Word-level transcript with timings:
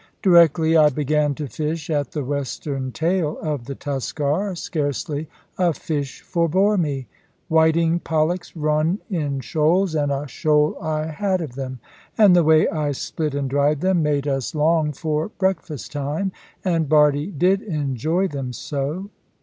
Directly 0.23 0.75
I 0.75 0.89
began 0.89 1.35
to 1.35 1.45
fish 1.47 1.87
at 1.91 2.13
the 2.13 2.23
western 2.23 2.91
tail 2.91 3.37
of 3.39 3.65
the 3.65 3.75
Tuskar, 3.75 4.55
scarcely 4.57 5.29
a 5.59 5.73
fish 5.73 6.21
forebore 6.23 6.75
me. 6.75 7.05
Whiting 7.49 7.99
pollacks 7.99 8.55
run 8.55 8.97
in 9.11 9.41
shoals, 9.41 9.93
and 9.93 10.11
a 10.11 10.27
shoal 10.27 10.75
I 10.81 11.05
had 11.05 11.39
of 11.39 11.53
them; 11.53 11.77
and 12.17 12.35
the 12.35 12.43
way 12.43 12.67
I 12.67 12.93
split 12.93 13.35
and 13.35 13.47
dried 13.47 13.81
them 13.81 14.01
made 14.01 14.27
us 14.27 14.55
long 14.55 14.91
for 14.91 15.27
breakfast 15.29 15.91
time. 15.91 16.31
And 16.65 16.89
Bardie 16.89 17.29
did 17.37 17.61
enjoy 17.61 18.27
them 18.27 18.53
so. 18.53 19.11